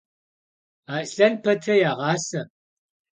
Аслъэн 0.95 1.33
пэтрэ 1.43 1.75
ягъасэ. 1.89 2.41